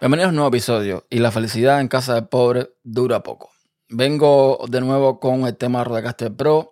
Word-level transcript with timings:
Bienvenidos 0.00 0.28
a 0.28 0.30
un 0.30 0.36
nuevo 0.36 0.48
episodio 0.50 1.06
y 1.10 1.18
la 1.18 1.32
felicidad 1.32 1.80
en 1.80 1.88
casa 1.88 2.14
del 2.14 2.28
pobre 2.28 2.70
dura 2.84 3.24
poco. 3.24 3.50
Vengo 3.88 4.64
de 4.68 4.80
nuevo 4.80 5.18
con 5.18 5.44
el 5.44 5.56
tema 5.56 5.82
Rodecaster 5.82 6.32
Pro 6.32 6.70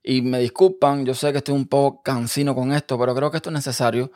y 0.00 0.22
me 0.22 0.38
disculpan, 0.38 1.04
yo 1.04 1.12
sé 1.14 1.32
que 1.32 1.38
estoy 1.38 1.56
un 1.56 1.66
poco 1.66 2.04
cansino 2.04 2.54
con 2.54 2.72
esto, 2.72 2.96
pero 2.96 3.16
creo 3.16 3.32
que 3.32 3.38
esto 3.38 3.50
es 3.50 3.54
necesario 3.54 4.12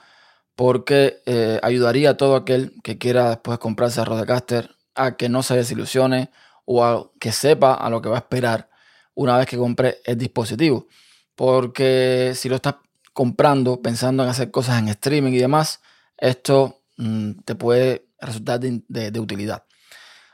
porque 0.55 1.23
eh, 1.27 1.59
ayudaría 1.61 2.11
a 2.11 2.17
todo 2.17 2.37
aquel 2.37 2.73
que 2.85 2.99
quiera 2.99 3.31
después 3.31 3.59
comprarse 3.59 4.01
a 4.01 4.05
Rodecaster 4.05 4.71
a 4.95 5.17
que 5.17 5.29
no 5.29 5.43
se 5.43 5.57
desilusione 5.57 6.31
o 6.65 6.85
a 6.85 7.11
que 7.19 7.33
sepa 7.33 7.75
a 7.75 7.91
lo 7.91 8.01
que 8.01 8.11
va 8.11 8.15
a 8.15 8.21
esperar 8.21 8.71
una 9.15 9.37
vez 9.39 9.49
que 9.49 9.59
compre 9.59 9.99
el 10.05 10.19
dispositivo. 10.19 10.87
Porque 11.35 12.35
si 12.37 12.49
lo 12.49 12.55
estás 12.55 12.77
comprando 13.13 13.83
pensando 13.83 14.23
en 14.23 14.29
hacer 14.29 14.53
cosas 14.53 14.79
en 14.79 14.87
streaming 14.87 15.33
y 15.33 15.39
demás, 15.39 15.81
esto 16.17 16.79
mm, 16.97 17.41
te 17.45 17.57
puede 17.57 18.12
resultar 18.27 18.61
de, 18.61 19.21
utilidad. 19.21 19.65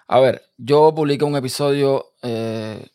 A 0.07 0.21
ver, 0.21 0.43
yo 0.57 0.95
publiqué 0.95 1.25
un 1.25 1.37
episodio 1.37 2.15
eh, 2.23 2.87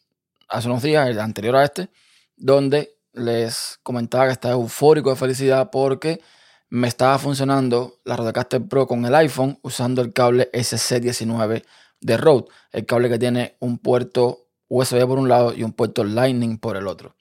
hace 0.49 0.67
unos 0.67 0.81
días, 0.81 1.07
el 1.09 1.19
anterior 1.19 1.55
a 1.55 1.65
este, 1.65 1.89
donde 2.35 2.95
les 3.13 3.79
comentaba 3.83 4.25
que 4.25 4.31
estaba 4.31 4.55
eufórico 4.55 5.09
de 5.09 5.15
felicidad 5.15 5.69
porque 5.71 6.21
me 6.69 6.87
estaba 6.87 7.19
funcionando 7.19 7.99
la 8.03 8.15
Rodecaster 8.15 8.67
Pro 8.67 8.87
con 8.87 9.05
el 9.05 9.13
iPhone 9.13 9.59
usando 9.61 10.01
el 10.01 10.11
cable 10.11 10.49
SC19 10.51 11.63
de 12.01 12.17
Rode, 12.17 12.45
el 12.71 12.85
cable 12.85 13.09
que 13.09 13.19
tiene 13.19 13.55
un 13.59 13.77
puerto 13.77 14.47
USB 14.67 15.05
por 15.05 15.19
un 15.19 15.29
lado 15.29 15.53
y 15.53 15.63
un 15.63 15.73
puerto 15.73 16.03
Lightning 16.03 16.57
por 16.57 16.75
el 16.75 16.87
otro. 16.87 17.15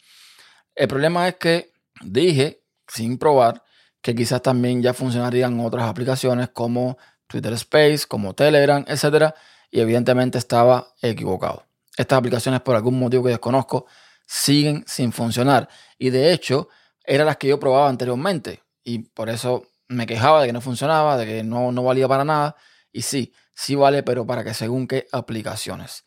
El 0.75 0.89
problema 0.89 1.29
es 1.29 1.37
que 1.37 1.73
dije, 2.03 2.63
sin 2.89 3.19
probar, 3.19 3.63
que 4.01 4.15
quizás 4.15 4.43
también 4.43 4.83
ya 4.83 4.95
funcionarían 4.95 5.61
otras 5.61 5.85
aplicaciones 5.85 6.49
como 6.49 6.97
Twitter 7.33 7.55
Space, 7.55 8.07
como 8.07 8.35
Telegram, 8.35 8.85
etc. 8.87 9.35
Y 9.71 9.81
evidentemente 9.81 10.39
estaba 10.39 10.95
equivocado. 11.01 11.65
Estas 11.97 12.19
aplicaciones, 12.19 12.61
por 12.61 12.77
algún 12.77 12.99
motivo 12.99 13.25
que 13.25 13.31
desconozco, 13.31 13.87
siguen 14.27 14.85
sin 14.87 15.13
funcionar. 15.13 15.69
Y 15.99 16.11
de 16.11 16.33
hecho, 16.33 16.69
eran 17.05 17.27
las 17.27 17.39
que 17.39 17.49
yo 17.49 17.59
probaba 17.59 17.89
anteriormente. 17.89 18.63
Y 18.85 18.99
por 19.01 19.31
eso 19.31 19.67
me 19.89 20.07
quejaba 20.07 20.43
de 20.43 20.49
que 20.49 20.53
no 20.53 20.61
funcionaba, 20.61 21.17
de 21.17 21.27
que 21.27 21.43
no, 21.43 21.73
no 21.73 21.83
valía 21.83 22.07
para 22.07 22.25
nada. 22.25 22.57
Y 22.93 23.03
sí, 23.03 23.33
sí 23.55 23.75
vale, 23.75 24.03
pero 24.03 24.27
para 24.27 24.45
que 24.45 24.55
según 24.55 24.87
qué 24.87 25.07
aplicaciones. 25.11 26.05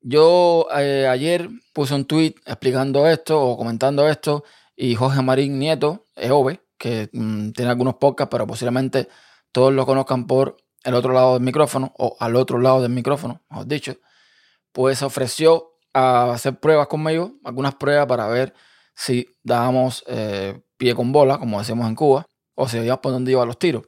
Yo 0.00 0.66
eh, 0.76 1.06
ayer 1.08 1.48
puse 1.72 1.94
un 1.94 2.04
tweet 2.04 2.34
explicando 2.44 3.06
esto 3.06 3.40
o 3.40 3.56
comentando 3.56 4.08
esto 4.08 4.42
y 4.74 4.96
Jorge 4.96 5.22
Marín 5.22 5.60
Nieto, 5.60 6.06
EOB, 6.16 6.58
que 6.76 7.08
mm, 7.12 7.52
tiene 7.52 7.70
algunos 7.70 7.94
podcasts, 7.94 8.30
pero 8.30 8.46
posiblemente 8.46 9.08
todos 9.52 9.72
lo 9.72 9.86
conozcan 9.86 10.26
por 10.26 10.56
el 10.84 10.94
otro 10.94 11.12
lado 11.12 11.34
del 11.34 11.42
micrófono 11.42 11.92
o 11.96 12.16
al 12.18 12.36
otro 12.36 12.58
lado 12.58 12.82
del 12.82 12.90
micrófono, 12.90 13.42
mejor 13.50 13.66
dicho, 13.66 13.96
pues 14.72 15.02
ofreció 15.02 15.74
a 15.92 16.32
hacer 16.32 16.58
pruebas 16.58 16.88
conmigo, 16.88 17.34
algunas 17.44 17.74
pruebas 17.74 18.06
para 18.06 18.26
ver 18.26 18.54
si 18.94 19.28
dábamos 19.42 20.04
eh, 20.06 20.60
pie 20.76 20.94
con 20.94 21.12
bola, 21.12 21.38
como 21.38 21.58
decimos 21.58 21.86
en 21.86 21.94
Cuba, 21.94 22.26
o 22.54 22.68
si 22.68 22.78
veíamos 22.78 23.00
por 23.00 23.12
dónde 23.12 23.32
iban 23.32 23.46
los 23.46 23.58
tiros. 23.58 23.84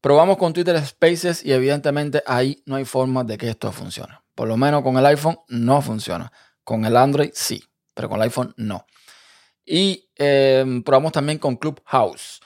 Probamos 0.00 0.38
con 0.38 0.52
Twitter 0.52 0.82
Spaces 0.84 1.44
y 1.44 1.52
evidentemente 1.52 2.22
ahí 2.26 2.62
no 2.64 2.76
hay 2.76 2.86
forma 2.86 3.22
de 3.22 3.36
que 3.36 3.50
esto 3.50 3.70
funcione. 3.70 4.14
Por 4.34 4.48
lo 4.48 4.56
menos 4.56 4.82
con 4.82 4.96
el 4.96 5.04
iPhone 5.04 5.38
no 5.48 5.82
funciona. 5.82 6.32
Con 6.64 6.86
el 6.86 6.96
Android 6.96 7.30
sí, 7.34 7.62
pero 7.92 8.08
con 8.08 8.16
el 8.16 8.22
iPhone 8.22 8.54
no. 8.56 8.86
Y 9.64 10.08
eh, 10.16 10.64
probamos 10.84 11.12
también 11.12 11.38
con 11.38 11.56
Clubhouse. 11.56 12.40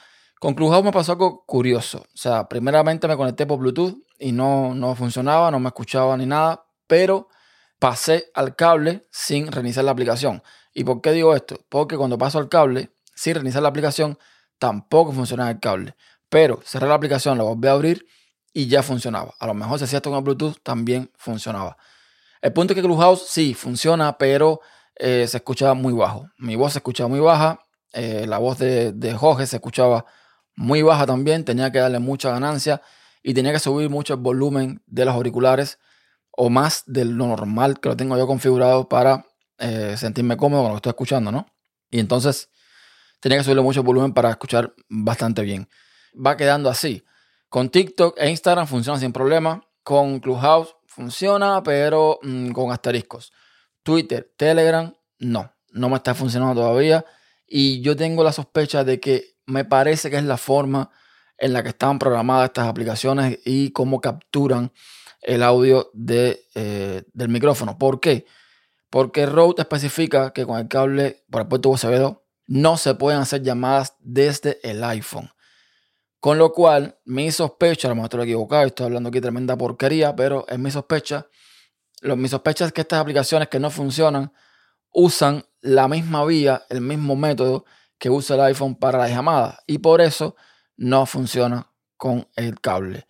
Con 0.44 0.52
Clubhouse 0.52 0.84
me 0.84 0.92
pasó 0.92 1.12
algo 1.12 1.42
curioso. 1.46 2.00
O 2.00 2.16
sea, 2.18 2.46
primeramente 2.46 3.08
me 3.08 3.16
conecté 3.16 3.46
por 3.46 3.58
Bluetooth 3.58 3.96
y 4.18 4.30
no, 4.30 4.74
no 4.74 4.94
funcionaba, 4.94 5.50
no 5.50 5.58
me 5.58 5.68
escuchaba 5.68 6.14
ni 6.18 6.26
nada, 6.26 6.66
pero 6.86 7.28
pasé 7.78 8.30
al 8.34 8.54
cable 8.54 9.06
sin 9.10 9.50
reiniciar 9.50 9.86
la 9.86 9.92
aplicación. 9.92 10.42
¿Y 10.74 10.84
por 10.84 11.00
qué 11.00 11.12
digo 11.12 11.34
esto? 11.34 11.56
Porque 11.70 11.96
cuando 11.96 12.18
paso 12.18 12.38
al 12.38 12.50
cable 12.50 12.90
sin 13.14 13.36
reiniciar 13.36 13.62
la 13.62 13.70
aplicación, 13.70 14.18
tampoco 14.58 15.12
funcionaba 15.12 15.50
el 15.50 15.60
cable. 15.60 15.96
Pero 16.28 16.60
cerré 16.62 16.88
la 16.88 16.94
aplicación, 16.96 17.38
la 17.38 17.44
volví 17.44 17.68
a 17.68 17.72
abrir 17.72 18.06
y 18.52 18.66
ya 18.66 18.82
funcionaba. 18.82 19.32
A 19.38 19.46
lo 19.46 19.54
mejor 19.54 19.78
si 19.78 19.86
hacía 19.86 19.96
esto 19.96 20.10
con 20.10 20.22
Bluetooth 20.22 20.58
también 20.62 21.10
funcionaba. 21.16 21.78
El 22.42 22.52
punto 22.52 22.74
es 22.74 22.76
que 22.76 22.82
Clubhouse 22.82 23.24
sí 23.28 23.54
funciona, 23.54 24.18
pero 24.18 24.60
eh, 24.96 25.26
se 25.26 25.38
escuchaba 25.38 25.72
muy 25.72 25.94
bajo. 25.94 26.28
Mi 26.36 26.54
voz 26.54 26.74
se 26.74 26.80
escuchaba 26.80 27.08
muy 27.08 27.20
baja, 27.20 27.60
eh, 27.94 28.26
la 28.28 28.36
voz 28.36 28.58
de, 28.58 28.92
de 28.92 29.14
Jorge 29.14 29.46
se 29.46 29.56
escuchaba 29.56 30.04
muy 30.56 30.82
baja 30.82 31.06
también, 31.06 31.44
tenía 31.44 31.72
que 31.72 31.78
darle 31.78 31.98
mucha 31.98 32.30
ganancia 32.30 32.82
y 33.22 33.34
tenía 33.34 33.52
que 33.52 33.58
subir 33.58 33.90
mucho 33.90 34.14
el 34.14 34.20
volumen 34.20 34.82
de 34.86 35.04
los 35.04 35.14
auriculares 35.14 35.78
o 36.30 36.50
más 36.50 36.82
de 36.86 37.04
lo 37.04 37.26
normal 37.26 37.80
que 37.80 37.88
lo 37.88 37.96
tengo 37.96 38.16
yo 38.16 38.26
configurado 38.26 38.88
para 38.88 39.26
eh, 39.58 39.94
sentirme 39.96 40.36
cómodo 40.36 40.62
con 40.62 40.70
lo 40.70 40.74
que 40.74 40.78
estoy 40.78 40.90
escuchando, 40.90 41.32
¿no? 41.32 41.46
Y 41.90 42.00
entonces 42.00 42.50
tenía 43.20 43.38
que 43.38 43.44
subirle 43.44 43.62
mucho 43.62 43.82
volumen 43.82 44.12
para 44.12 44.30
escuchar 44.30 44.74
bastante 44.88 45.42
bien. 45.42 45.68
Va 46.14 46.36
quedando 46.36 46.68
así. 46.68 47.04
Con 47.48 47.70
TikTok 47.70 48.18
e 48.18 48.28
Instagram 48.30 48.66
funciona 48.66 48.98
sin 48.98 49.12
problema. 49.12 49.64
Con 49.82 50.20
Clubhouse 50.20 50.74
funciona, 50.86 51.62
pero 51.62 52.18
mm, 52.22 52.50
con 52.50 52.72
asteriscos. 52.72 53.32
Twitter, 53.82 54.32
Telegram, 54.36 54.92
no. 55.18 55.52
No 55.70 55.88
me 55.88 55.96
está 55.96 56.14
funcionando 56.14 56.60
todavía. 56.60 57.04
Y 57.46 57.80
yo 57.80 57.96
tengo 57.96 58.24
la 58.24 58.32
sospecha 58.32 58.84
de 58.84 58.98
que 58.98 59.33
me 59.46 59.64
parece 59.64 60.10
que 60.10 60.16
es 60.16 60.24
la 60.24 60.36
forma 60.36 60.90
en 61.38 61.52
la 61.52 61.62
que 61.62 61.70
están 61.70 61.98
programadas 61.98 62.46
estas 62.46 62.68
aplicaciones 62.68 63.38
y 63.44 63.70
cómo 63.70 64.00
capturan 64.00 64.72
el 65.20 65.42
audio 65.42 65.90
de, 65.92 66.46
eh, 66.54 67.02
del 67.12 67.28
micrófono. 67.28 67.78
¿Por 67.78 68.00
qué? 68.00 68.26
Porque 68.90 69.26
Rode 69.26 69.62
especifica 69.62 70.32
que 70.32 70.46
con 70.46 70.58
el 70.58 70.68
cable 70.68 71.24
por 71.30 71.42
el 71.42 71.48
puerto 71.48 71.70
USB 71.70 71.98
2 71.98 72.16
no 72.46 72.76
se 72.76 72.94
pueden 72.94 73.20
hacer 73.20 73.42
llamadas 73.42 73.96
desde 74.00 74.60
el 74.62 74.84
iPhone. 74.84 75.30
Con 76.20 76.38
lo 76.38 76.52
cual, 76.52 76.98
mi 77.04 77.30
sospecha, 77.30 77.88
a 77.88 77.90
lo 77.90 77.96
mejor 77.96 78.06
estoy 78.06 78.22
equivocado, 78.22 78.66
estoy 78.66 78.86
hablando 78.86 79.08
aquí 79.08 79.20
tremenda 79.20 79.56
porquería, 79.56 80.14
pero 80.16 80.46
es 80.48 80.58
mi 80.58 80.70
sospecha. 80.70 81.26
Lo, 82.00 82.16
mi 82.16 82.28
sospecha 82.28 82.64
es 82.64 82.72
que 82.72 82.82
estas 82.82 83.00
aplicaciones 83.00 83.48
que 83.48 83.58
no 83.58 83.70
funcionan 83.70 84.32
usan 84.90 85.44
la 85.60 85.88
misma 85.88 86.24
vía, 86.24 86.62
el 86.68 86.80
mismo 86.80 87.16
método 87.16 87.64
que 88.04 88.10
usa 88.10 88.36
el 88.36 88.42
iPhone 88.42 88.74
para 88.74 88.98
las 88.98 89.08
llamadas 89.08 89.60
y 89.66 89.78
por 89.78 90.02
eso 90.02 90.36
no 90.76 91.06
funciona 91.06 91.70
con 91.96 92.28
el 92.36 92.60
cable. 92.60 93.06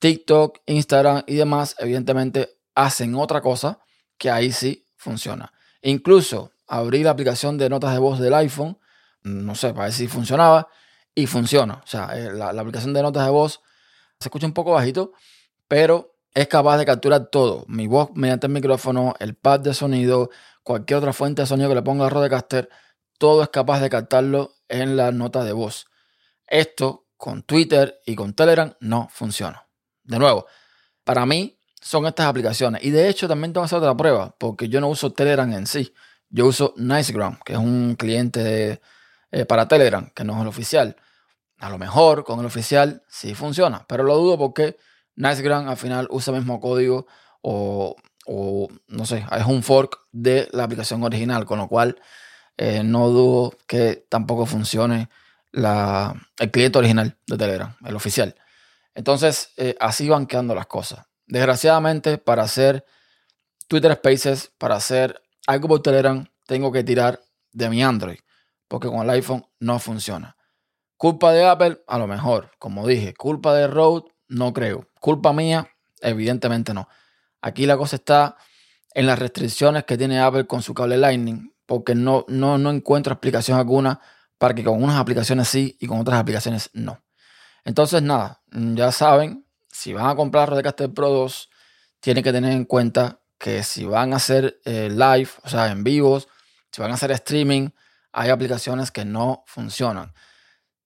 TikTok, 0.00 0.58
Instagram 0.66 1.22
y 1.26 1.36
demás, 1.36 1.74
evidentemente, 1.78 2.58
hacen 2.74 3.14
otra 3.14 3.40
cosa 3.40 3.78
que 4.18 4.30
ahí 4.30 4.52
sí 4.52 4.86
funciona. 4.98 5.50
Incluso 5.80 6.52
abrí 6.66 7.02
la 7.02 7.12
aplicación 7.12 7.56
de 7.56 7.70
notas 7.70 7.94
de 7.94 8.00
voz 8.00 8.18
del 8.18 8.34
iPhone, 8.34 8.78
no 9.22 9.54
sé, 9.54 9.72
para 9.72 9.84
ver 9.84 9.94
si 9.94 10.08
funcionaba, 10.08 10.68
y 11.14 11.26
funciona. 11.26 11.80
O 11.82 11.86
sea, 11.86 12.10
eh, 12.12 12.30
la, 12.30 12.52
la 12.52 12.60
aplicación 12.60 12.92
de 12.92 13.00
notas 13.00 13.24
de 13.24 13.30
voz 13.30 13.62
se 14.20 14.28
escucha 14.28 14.44
un 14.44 14.52
poco 14.52 14.72
bajito, 14.72 15.14
pero 15.68 16.16
es 16.34 16.48
capaz 16.48 16.76
de 16.76 16.84
capturar 16.84 17.30
todo. 17.30 17.64
Mi 17.66 17.86
voz 17.86 18.10
mediante 18.12 18.46
el 18.46 18.52
micrófono, 18.52 19.14
el 19.20 19.36
pad 19.36 19.60
de 19.60 19.72
sonido, 19.72 20.28
cualquier 20.62 20.98
otra 20.98 21.14
fuente 21.14 21.40
de 21.40 21.46
sonido 21.46 21.70
que 21.70 21.76
le 21.76 21.82
ponga 21.82 22.04
a 22.04 22.10
Rodecaster 22.10 22.68
todo 23.18 23.42
es 23.42 23.48
capaz 23.50 23.80
de 23.80 23.90
captarlo 23.90 24.54
en 24.68 24.96
la 24.96 25.12
nota 25.12 25.44
de 25.44 25.52
voz. 25.52 25.86
Esto 26.46 27.06
con 27.16 27.42
Twitter 27.42 28.00
y 28.06 28.14
con 28.14 28.32
Telegram 28.32 28.72
no 28.80 29.08
funciona. 29.10 29.68
De 30.04 30.18
nuevo, 30.18 30.46
para 31.04 31.26
mí 31.26 31.58
son 31.80 32.06
estas 32.06 32.26
aplicaciones. 32.26 32.82
Y 32.84 32.90
de 32.90 33.08
hecho 33.08 33.28
también 33.28 33.52
tengo 33.52 33.64
que 33.64 33.66
hacer 33.66 33.78
otra 33.78 33.96
prueba, 33.96 34.34
porque 34.38 34.68
yo 34.68 34.80
no 34.80 34.88
uso 34.88 35.12
Telegram 35.12 35.52
en 35.52 35.66
sí. 35.66 35.92
Yo 36.30 36.46
uso 36.46 36.74
Nicegram, 36.76 37.38
que 37.44 37.54
es 37.54 37.58
un 37.58 37.96
cliente 37.96 38.80
eh, 39.30 39.44
para 39.44 39.68
Telegram, 39.68 40.10
que 40.14 40.24
no 40.24 40.34
es 40.34 40.42
el 40.42 40.46
oficial. 40.46 40.96
A 41.58 41.70
lo 41.70 41.78
mejor 41.78 42.24
con 42.24 42.40
el 42.40 42.46
oficial 42.46 43.02
sí 43.08 43.34
funciona, 43.34 43.84
pero 43.88 44.04
lo 44.04 44.16
dudo 44.16 44.38
porque 44.38 44.76
Nicegram 45.16 45.68
al 45.68 45.76
final 45.76 46.06
usa 46.10 46.32
el 46.32 46.40
mismo 46.40 46.60
código 46.60 47.06
o, 47.42 47.96
o 48.26 48.68
no 48.86 49.06
sé, 49.06 49.26
es 49.36 49.46
un 49.46 49.62
fork 49.62 49.98
de 50.12 50.48
la 50.52 50.64
aplicación 50.64 51.02
original, 51.02 51.46
con 51.46 51.58
lo 51.58 51.66
cual 51.66 52.00
eh, 52.58 52.82
no 52.82 53.08
dudo 53.08 53.56
que 53.68 54.04
tampoco 54.08 54.44
funcione 54.44 55.08
la, 55.52 56.14
el 56.38 56.50
cliente 56.50 56.78
original 56.78 57.16
de 57.26 57.38
Telegram, 57.38 57.76
el 57.86 57.94
oficial. 57.94 58.34
Entonces, 58.94 59.52
eh, 59.56 59.76
así 59.78 60.08
van 60.08 60.26
quedando 60.26 60.56
las 60.56 60.66
cosas. 60.66 61.06
Desgraciadamente, 61.26 62.18
para 62.18 62.42
hacer 62.42 62.84
Twitter 63.68 63.94
Spaces, 63.94 64.52
para 64.58 64.74
hacer 64.74 65.22
algo 65.46 65.68
por 65.68 65.82
Telegram, 65.82 66.26
tengo 66.46 66.72
que 66.72 66.82
tirar 66.82 67.20
de 67.52 67.70
mi 67.70 67.82
Android, 67.82 68.18
porque 68.66 68.88
con 68.88 69.02
el 69.02 69.10
iPhone 69.10 69.46
no 69.60 69.78
funciona. 69.78 70.36
Culpa 70.96 71.32
de 71.32 71.46
Apple, 71.46 71.80
a 71.86 71.96
lo 71.96 72.08
mejor, 72.08 72.50
como 72.58 72.88
dije, 72.88 73.14
culpa 73.14 73.54
de 73.54 73.68
Rode, 73.68 74.10
no 74.26 74.52
creo. 74.52 74.88
Culpa 74.98 75.32
mía, 75.32 75.70
evidentemente 76.00 76.74
no. 76.74 76.88
Aquí 77.40 77.66
la 77.66 77.76
cosa 77.76 77.96
está 77.96 78.36
en 78.94 79.06
las 79.06 79.18
restricciones 79.20 79.84
que 79.84 79.96
tiene 79.96 80.18
Apple 80.18 80.48
con 80.48 80.60
su 80.60 80.74
cable 80.74 80.96
Lightning 80.96 81.52
porque 81.68 81.94
no, 81.94 82.24
no, 82.28 82.56
no 82.56 82.70
encuentro 82.70 83.12
explicación 83.12 83.58
alguna 83.58 84.00
para 84.38 84.54
que 84.54 84.64
con 84.64 84.82
unas 84.82 84.96
aplicaciones 84.96 85.48
sí 85.48 85.76
y 85.78 85.86
con 85.86 86.00
otras 86.00 86.18
aplicaciones 86.18 86.70
no. 86.72 87.04
Entonces, 87.62 88.00
nada, 88.00 88.40
ya 88.50 88.90
saben, 88.90 89.44
si 89.70 89.92
van 89.92 90.06
a 90.06 90.16
comprar 90.16 90.48
Rodecaster 90.48 90.90
Pro 90.94 91.10
2, 91.10 91.50
tienen 92.00 92.24
que 92.24 92.32
tener 92.32 92.52
en 92.52 92.64
cuenta 92.64 93.20
que 93.36 93.62
si 93.62 93.84
van 93.84 94.14
a 94.14 94.16
hacer 94.16 94.58
eh, 94.64 94.88
live, 94.90 95.28
o 95.42 95.48
sea, 95.50 95.70
en 95.70 95.84
vivos, 95.84 96.28
si 96.72 96.80
van 96.80 96.90
a 96.90 96.94
hacer 96.94 97.10
streaming, 97.10 97.68
hay 98.12 98.30
aplicaciones 98.30 98.90
que 98.90 99.04
no 99.04 99.44
funcionan. 99.46 100.14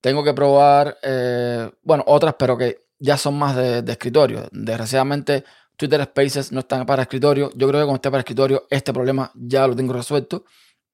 Tengo 0.00 0.25
que 0.25 0.34
probar, 0.34 0.99
eh, 1.05 1.70
bueno, 1.84 2.02
otras, 2.08 2.34
pero 2.37 2.58
que 2.58 2.87
ya 2.99 3.17
son 3.17 3.38
más 3.38 3.55
de, 3.55 3.84
escritorio. 3.87 4.49
Desgraciadamente, 4.50 5.44
Twitter 5.76 6.02
Spaces 6.02 6.50
no 6.50 6.61
están 6.61 6.84
para 6.87 7.02
escritorio. 7.02 7.52
Yo 7.55 7.69
creo 7.69 7.81
que 7.81 7.84
cuando 7.84 7.94
esté 7.94 8.11
para 8.11 8.23
escritorio, 8.23 8.67
este 8.69 8.93
problema 8.93 9.31
ya 9.37 9.69
lo 9.69 9.76
tengo 9.76 9.93
resuelto, 9.93 10.44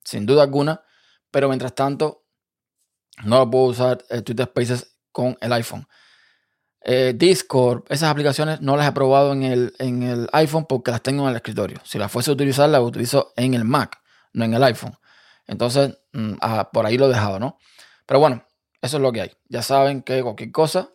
sin 0.04 0.26
duda 0.26 0.42
alguna. 0.42 0.82
Pero 1.30 1.48
mientras 1.48 1.74
tanto, 1.74 2.24
no 3.24 3.38
lo 3.38 3.50
puedo 3.50 3.64
usar 3.64 4.04
eh, 4.10 4.22
Twitter 4.22 4.46
Spaces 4.46 4.98
con 5.12 5.36
el 5.40 5.52
iPhone. 5.52 5.86
Eh, 6.80 7.12
Discord, 7.16 7.84
esas 7.88 8.10
aplicaciones 8.10 8.60
no 8.60 8.76
las 8.76 8.88
he 8.88 8.92
probado 8.92 9.32
en 9.32 9.42
el, 9.42 9.74
en 9.78 10.02
el 10.02 10.28
iPhone 10.32 10.66
porque 10.68 10.90
las 10.90 11.02
tengo 11.02 11.24
en 11.24 11.30
el 11.30 11.36
escritorio. 11.36 11.78
Si 11.84 11.98
las 11.98 12.10
fuese 12.10 12.30
a 12.30 12.34
utilizar, 12.34 12.68
las 12.68 12.80
utilizo 12.80 13.32
en 13.36 13.54
el 13.54 13.64
Mac, 13.64 14.00
no 14.32 14.44
en 14.44 14.54
el 14.54 14.62
iPhone. 14.62 14.96
Entonces, 15.46 15.98
mm, 16.12 16.34
ah, 16.40 16.70
por 16.72 16.86
ahí 16.86 16.96
lo 16.96 17.06
he 17.06 17.08
dejado, 17.08 17.38
¿no? 17.40 17.58
Pero 18.06 18.20
bueno, 18.20 18.44
eso 18.80 18.98
es 18.98 19.02
lo 19.02 19.12
que 19.12 19.22
hay. 19.22 19.32
Ya 19.48 19.62
saben 19.62 20.02
que 20.02 20.22
cualquier 20.22 20.52
cosa, 20.52 20.90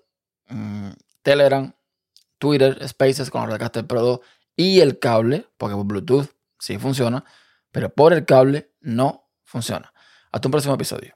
mm, 0.47 0.91
Telegram, 1.21 1.73
Twitter, 2.39 2.87
Spaces 2.87 3.29
con 3.29 3.41
el 3.43 3.47
Rodecaster 3.47 3.85
Pro 3.85 4.01
2 4.01 4.19
y 4.55 4.79
el 4.79 4.99
cable, 4.99 5.47
porque 5.57 5.75
por 5.75 5.85
Bluetooth 5.85 6.29
sí 6.59 6.77
funciona, 6.77 7.25
pero 7.73 7.93
por 7.93 8.13
el 8.13 8.23
cable 8.23 8.71
no 8.79 9.29
funciona. 9.43 9.91
Hasta 10.31 10.47
un 10.47 10.51
próximo 10.51 10.75
episodio. 10.75 11.15